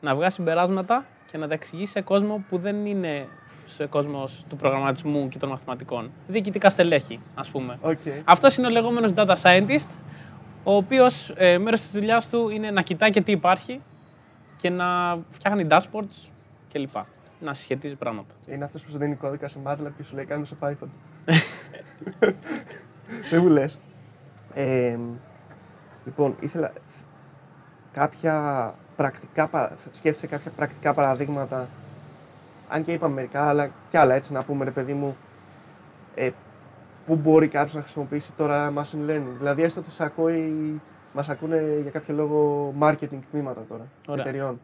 [0.00, 3.26] να βγάζει συμπεράσματα και να τα εξηγήσει σε κόσμο που δεν είναι
[3.66, 6.10] σε κόσμος του προγραμματισμού και των μαθηματικών.
[6.26, 7.78] Διοικητικά στελέχη, ας πούμε.
[7.82, 8.22] Okay.
[8.24, 9.88] Αυτός είναι ο λεγόμενος data scientist,
[10.64, 13.80] ο οποίος ε, μέρος της δουλειάς του είναι να κοιτάει και τι υπάρχει
[14.56, 16.28] και να φτιάχνει dashboards
[16.72, 16.96] κλπ.
[17.40, 18.34] Να συσχετίζει πράγματα.
[18.46, 20.88] Είναι αυτός που σου δίνει κώδικα σε MATLAB και σου λέει κάνει σε Python.
[23.30, 23.78] Δεν μου λες.
[24.54, 24.98] Ε,
[26.04, 26.72] λοιπόν, ήθελα
[27.92, 31.68] κάποια πρακτικά, σκέφτεσαι κάποια πρακτικά παραδείγματα,
[32.68, 35.16] αν και είπαμε μερικά, αλλά και άλλα έτσι να πούμε, ρε παιδί μου,
[36.14, 36.30] ε,
[37.06, 39.34] που μπορεί κάποιος να χρησιμοποιήσει τώρα machine learning.
[39.38, 40.80] Δηλαδή, έστω ότι σε ακούει,
[41.12, 44.24] μας ακούνε για κάποιο λόγο marketing τμήματα τώρα, Ωραία.
[44.24, 44.60] εταιριών.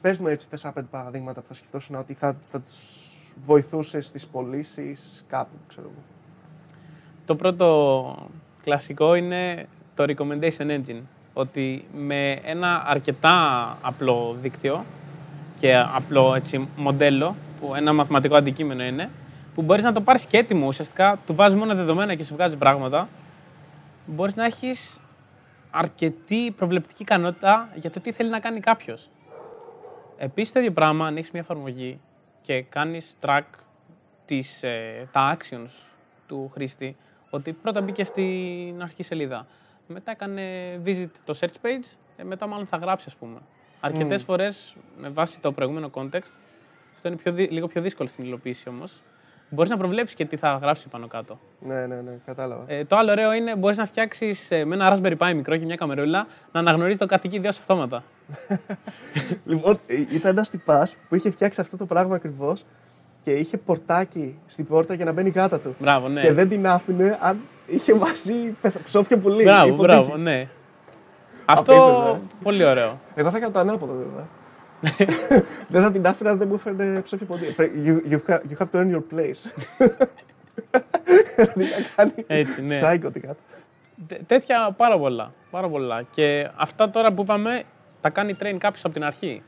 [0.00, 5.24] Πες μου έτσι 4-5 παραδείγματα που θα σκεφτόσουν ότι θα, θα τους βοηθούσε στις πωλήσεις
[5.28, 6.02] κάπου, ξέρω εγώ.
[7.24, 8.28] Το πρώτο
[8.62, 11.00] κλασικό είναι το recommendation engine.
[11.32, 14.84] Ότι με ένα αρκετά απλό δίκτυο
[15.60, 19.10] και απλό έτσι, μοντέλο, που ένα μαθηματικό αντικείμενο είναι,
[19.54, 22.56] που μπορείς να το πάρεις και έτοιμο, ουσιαστικά του βάζεις μόνο δεδομένα και σου βγάζει
[22.56, 23.08] πράγματα,
[24.06, 25.00] μπορείς να έχεις
[25.70, 29.08] αρκετή προβλεπτική ικανότητα για το τι θέλει να κάνει κάποιος.
[30.18, 32.00] Επίσης, το ίδιο πράγμα, αν έχεις μια εφαρμογή
[32.42, 33.42] και κάνεις track
[34.26, 35.70] τις, ε, τα actions
[36.26, 36.96] του χρήστη,
[37.30, 39.46] ότι πρώτα μπήκε στην αρχική σελίδα,
[39.86, 40.42] μετά έκανε
[40.84, 43.38] visit το search page, ε, μετά μάλλον θα γράψει, ας πούμε.
[43.80, 44.24] Αρκετές mm.
[44.24, 46.32] φορές, με βάση το προηγούμενο context,
[46.94, 49.00] αυτό είναι πιο, λίγο πιο δύσκολο στην υλοποίηση όμως,
[49.50, 51.38] μπορείς να προβλέψεις και τι θα γράψει πάνω κάτω.
[51.60, 52.64] Ναι, ναι, ναι, κατάλαβα.
[52.66, 55.64] Ε, το άλλο ωραίο είναι μπορείς να φτιάξεις ε, με ένα Raspberry Pi μικρό και
[55.64, 58.02] μια καμερούλα να αναγνωρίζεις το κατοικίδιο σε αυτόματα.
[59.44, 62.64] λοιπόν, ε, ήταν ένας τυπάς που είχε φτιάξει αυτό το πράγμα ακριβώς
[63.20, 65.74] και είχε πορτάκι στην πόρτα για να μπαίνει γάτα του.
[65.78, 66.20] Μπράβο, ναι.
[66.20, 69.42] Και δεν την άφηνε αν είχε μαζί ψόφια πουλί.
[69.42, 70.48] Μπράβο, μπράβο, ναι.
[71.44, 72.28] Αυτό ε.
[72.42, 73.00] πολύ ωραίο.
[73.14, 74.26] Εδώ θα κάνω το ανάποδο βέβαια.
[75.72, 77.54] δεν θα την άφηνα, δεν μου έφερε ψόφια ποντί.
[77.58, 78.18] You, you,
[78.58, 79.40] have to earn your place.
[81.54, 82.74] Δηλαδή θα κάνει Έτσι, ναι.
[82.74, 83.38] Σάικο τι κάτω.
[84.26, 86.02] Τέτοια πάρα πολλά, πάρα πολλά.
[86.10, 87.62] Και αυτά τώρα που είπαμε,
[88.00, 89.42] τα κάνει train κάποιος από την αρχή.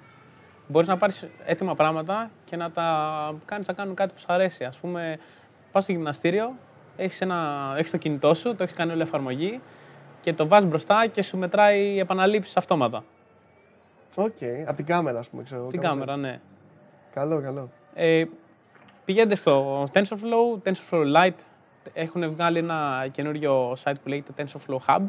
[0.66, 4.64] Μπορείς να πάρεις έτοιμα πράγματα και να τα κάνεις να κάνουν κάτι που σου αρέσει.
[4.64, 5.18] Α πούμε,
[5.72, 6.54] πας στο γυμναστήριο,
[6.96, 7.20] έχεις
[7.76, 9.60] έχεις το κινητό σου, το έχεις κάνει όλη εφαρμογή
[10.20, 13.04] και το βάζεις μπροστά και σου μετράει επαναλήψεις αυτόματα.
[14.14, 14.62] OK, okay.
[14.66, 15.66] από την κάμερα, ας πούμε, ξέρω.
[15.66, 16.40] Την κάμερα, ναι.
[17.14, 17.70] Καλό, καλό.
[17.94, 18.24] Ε,
[19.04, 21.40] πηγαίνετε στο TensorFlow, TensorFlow Lite.
[21.92, 25.00] Έχουν βγάλει ένα καινούριο site που λέγεται TensorFlow Hub,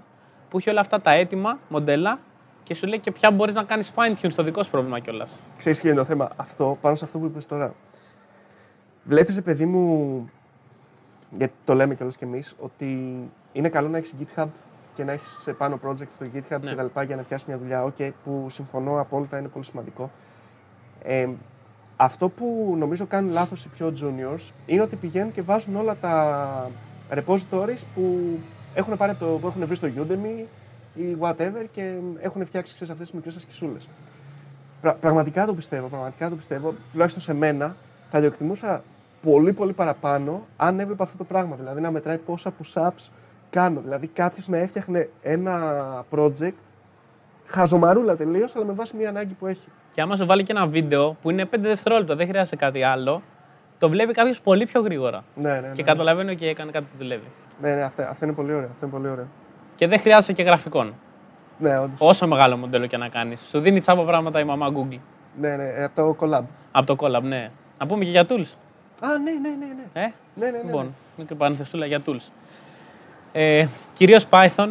[0.50, 2.20] που έχει όλα αυτά τα έτοιμα μοντέλα
[2.64, 5.36] και σου λέει και ποια μπορείς να κάνεις fine tune στο δικό σου πρόβλημα κιόλας.
[5.58, 7.74] Ξέρεις ποιο είναι το θέμα; Αυτό, πάνω σε αυτό που είπες τώρα.
[9.04, 10.30] Βλέπεις, παιδί μου,
[11.32, 13.20] γιατί το λέμε κιόλας κι εμείς, ότι
[13.54, 14.48] είναι καλό να έχεις GitHub
[14.96, 16.74] και να έχεις πάνω project στο GitHub ναι.
[16.74, 17.02] κτλ.
[17.06, 17.86] για να πιάσει μια δουλειά.
[17.86, 20.12] OK, που συμφωνώ απόλυτα, είναι πολύ σημαντικό.
[21.04, 21.30] Ε,
[21.96, 26.72] αυτό που νομίζω κάνουν λάθος οι πιο juniors είναι ότι πηγαίνουν και βάζουν όλα τα
[27.10, 28.38] repositories που
[28.74, 30.46] έχουν, πάρει το, που έχουν βρει στο Udemy
[30.96, 33.88] ή whatever και έχουν φτιάξει αυτές τις μικρές ασκησούλες.
[34.82, 36.74] Πρα, πραγματικά το πιστεύω, πραγματικά το πιστεύω.
[36.92, 37.76] Τουλάχιστον σε μένα
[38.10, 38.84] θα το εκτιμούσα
[39.24, 41.56] πολύ πολύ παραπάνω αν έβλεπα αυτό το πράγμα.
[41.56, 43.10] Δηλαδή να μετράει πόσα push-ups
[43.50, 43.80] κάνω.
[43.80, 46.54] Δηλαδή κάποιος να έφτιαχνε ένα project
[47.46, 49.68] χαζομαρούλα τελείως, αλλά με βάση μια ανάγκη που έχει.
[49.94, 53.22] Και άμα σου βάλει και ένα βίντεο που είναι 5 δευτερόλεπτα, δεν χρειάζεται κάτι άλλο,
[53.78, 55.24] το βλέπει κάποιος πολύ πιο γρήγορα.
[55.36, 55.74] Ναι, ναι, ναι.
[55.74, 57.28] Και καταλαβαίνει ότι έκανε κάτι που δουλεύει.
[57.62, 58.70] Ναι, ναι, αυτό, αυτό είναι πολύ ωραίο.
[58.72, 59.28] Αυτό είναι πολύ ωραίο.
[59.76, 60.94] Και δεν χρειάζεται και γραφικών.
[61.58, 61.98] Ναι, όντως.
[62.00, 63.42] Όσο μεγάλο μοντέλο και να κάνεις.
[63.50, 65.00] Σου δίνει τσάπα πράγματα η μαμά Google.
[65.40, 66.44] Ναι, ναι, από το collab.
[66.72, 67.52] Από το collab, ναι.
[67.80, 68.54] Να πούμε και για tools.
[69.02, 69.66] Α, ναι, ναι, ναι.
[69.66, 70.02] ναι.
[70.02, 70.92] Ε; Ναι, ναι, ναι, λοιπόν, ναι.
[71.18, 72.32] μικρή παρενθεσούλα για tools.
[73.32, 74.70] Ε, Κυρίως Python.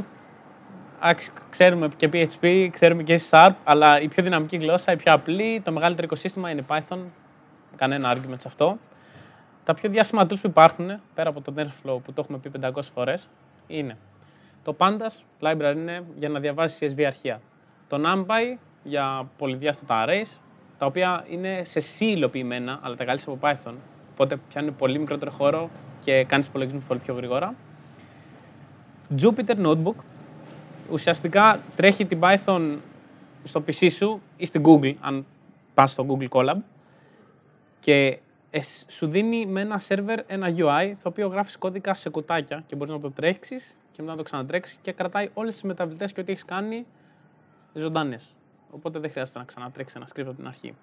[1.51, 5.61] Ξέρουμε και PHP, ξέρουμε και C Sharp, αλλά η πιο δυναμική γλώσσα, η πιο απλή,
[5.65, 6.99] το μεγαλύτερο οικοσύστημα είναι Python.
[7.77, 8.79] Κανένα argument σε αυτό.
[9.65, 12.71] Τα πιο διάσημα tools που υπάρχουν, πέρα από το TensorFlow που το έχουμε πει 500
[12.95, 13.29] φορές,
[13.67, 13.97] είναι
[14.63, 17.41] το Pandas library είναι για να διαβάσεις CSV αρχεία.
[17.89, 20.39] Το NumPy για πολυδιάστατα arrays,
[20.79, 23.75] τα οποία είναι σε C υλοποιημένα, αλλά τα καλύτερα από Python.
[24.13, 25.71] Οπότε πιάνουν πολύ μικρότερο χώρο
[26.01, 27.55] και κάνεις υπολογισμούς πολύ πιο γρήγορα.
[29.21, 29.95] Jupyter Notebook
[30.91, 32.77] ουσιαστικά τρέχει την Python
[33.45, 35.27] στο PC σου ή στην Google, αν
[35.75, 36.57] πας στο Google Colab
[37.81, 38.19] και
[38.87, 42.95] σου δίνει με ένα server ένα UI το οποίο γράφεις κώδικα σε κουτάκια και μπορείς
[42.95, 46.33] να το τρέξεις και μετά να το ξανατρέξει και κρατάει όλες τις μεταβλητές και ό,τι
[46.33, 46.87] έχεις κάνει
[47.75, 48.35] ζωντανές.
[48.71, 50.75] Οπότε δεν χρειάζεται να ξανατρέξει ένα script από την αρχή.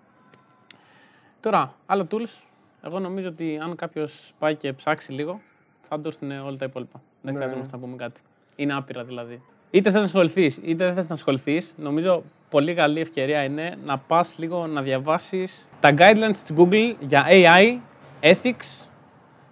[1.39, 2.38] Τώρα, άλλο tools.
[2.84, 5.41] Εγώ νομίζω ότι αν κάποιος πάει και ψάξει λίγο,
[5.82, 7.02] θα του έρθουν όλα τα υπόλοιπα.
[7.22, 7.39] Δεν ναι.
[7.39, 8.22] χρειάζεται να πούμε κάτι.
[8.56, 9.41] Είναι άπειρα δηλαδή.
[9.72, 13.98] Είτε θες να ασχοληθείς, είτε δεν θες να ασχοληθείς, νομίζω πολύ καλή ευκαιρία είναι να
[13.98, 17.80] πας λίγο να διαβάσεις τα guidelines της Google για AI,
[18.22, 18.88] ethics,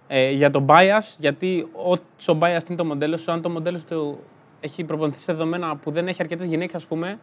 [0.08, 4.18] ε, για το bias, γιατί όσο bias είναι το μοντέλο σου, αν το μοντέλο του
[4.60, 7.18] έχει προπονηθεί σε δεδομένα που δεν έχει αρκετές γυναίκες, ας πούμε,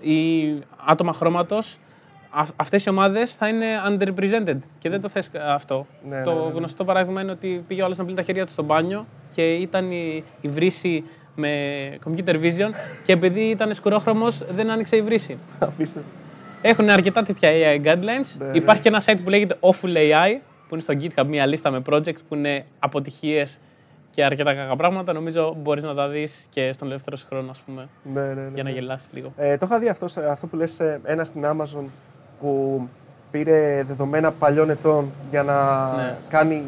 [0.00, 0.52] ή
[0.86, 1.78] άτομα χρώματος,
[2.56, 4.58] αυτές οι ομάδες θα είναι underrepresented.
[4.78, 5.86] Και δεν το θες αυτό.
[6.08, 6.52] Ναι, το ναι, ναι, ναι.
[6.52, 9.52] γνωστό παράδειγμα είναι ότι πήγε ο άλλος να πλύνει τα χέρια του στο μπάνιο και
[9.52, 11.04] ήταν η, η βρύση
[11.34, 11.50] με
[12.04, 12.70] computer vision
[13.04, 15.38] και επειδή ήταν σκουρόχρωμος δεν άνοιξε η βρύση.
[15.58, 16.02] Αφήστε.
[16.62, 18.38] Έχουν αρκετά τέτοια AI guidelines.
[18.38, 18.56] Ναι, ναι.
[18.56, 21.82] Υπάρχει και ένα site που λέγεται Awful AI, που είναι στο GitHub μια λίστα με
[21.90, 23.58] projects που είναι αποτυχίες
[24.10, 25.12] και αρκετά κακά πράγματα.
[25.12, 28.50] Νομίζω μπορείς να τα δεις και στον ελεύθερο σου χρόνο, ας πούμε, Ναι, ναι, ναι,
[28.54, 28.74] για να ναι.
[28.74, 29.32] γελάσεις λίγο.
[29.36, 31.84] Ε, το είχα δει αυτό, σε- αυτό που λες ε, ένα στην Amazon
[32.40, 32.80] που
[33.30, 36.16] πήρε δεδομένα παλιών ετών για να, Ναι.
[36.28, 36.62] κάνει,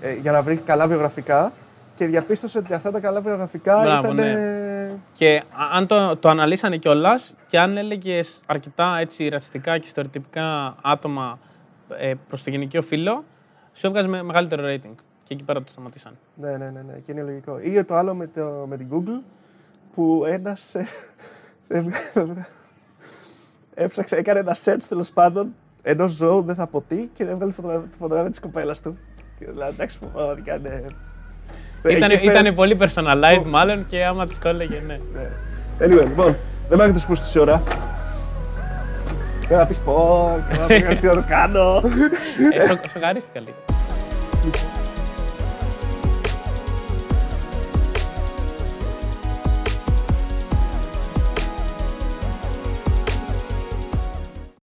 [0.00, 1.52] ε, για να βρει καλά βιογραφικά
[1.96, 4.14] και διαπίστωσε ότι αυτά τα καλά βιογραφικά Μπράβο, ήταν...
[4.16, 4.90] ναι.
[5.14, 10.74] Και α- αν το, το αναλύσανε κιόλας και αν έλεγες αρκετά έτσι, ρατσιστικά και στερεοτυπικά
[10.82, 11.38] άτομα
[11.98, 13.24] ε, προς το γυναικείο φύλλο,
[13.74, 14.94] σου έβγαζε με μεγαλύτερο rating.
[15.24, 16.18] Και εκεί πέρα το σταματήσαν.
[16.34, 17.58] Ναι, ναι, ναι, ναι, και είναι λογικό.
[17.60, 19.22] Ή το άλλο με, το, με την Google
[19.94, 20.74] που ένας
[21.68, 21.84] ε,
[23.74, 27.88] έψαξε, έκανε ένα search τέλος πάντων ενός ζώου, δεν θα πω τι, και έβγαλε φωτογραφία,
[27.88, 28.98] τη φωτογραφία της κοπέλας του.
[29.38, 30.84] Και δηλαδή, εντάξει, πραγματικά είναι.
[31.88, 35.00] Ήταν, Εκεί πέρα- ήτανε πολύ personalized μάλλον και άμα της το έλεγε, ναι.
[35.14, 35.28] Ναι.
[35.78, 36.36] Anyway, λοιπόν,
[36.68, 37.62] δεν μ' έχετε ακούσει τόση ώρα.
[39.52, 41.82] Δεν θα πεις πω, και θα πει να το κάνω.
[42.52, 43.56] ε, σο- σοκαρίστηκα λίγο.